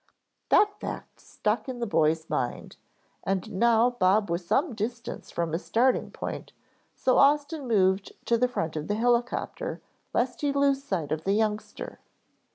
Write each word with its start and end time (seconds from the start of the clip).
That 0.49 0.79
fact 0.79 1.19
stuck 1.19 1.69
in 1.69 1.77
the 1.77 1.85
boy's 1.85 2.27
mind, 2.27 2.75
and 3.23 3.51
now 3.53 3.91
Bob 3.91 4.31
was 4.31 4.43
some 4.43 4.73
distance 4.73 5.29
from 5.29 5.51
his 5.51 5.63
starting 5.63 6.09
point, 6.09 6.53
so 6.95 7.19
Austin 7.19 7.67
moved 7.67 8.11
to 8.25 8.35
the 8.35 8.47
front 8.47 8.75
of 8.75 8.87
the 8.87 8.95
helicopter 8.95 9.79
lest 10.11 10.41
he 10.41 10.51
lose 10.51 10.83
sight 10.83 11.11
of 11.11 11.23
the 11.23 11.33
youngster. 11.33 11.99